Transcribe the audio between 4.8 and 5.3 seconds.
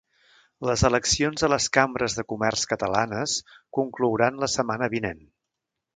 vinent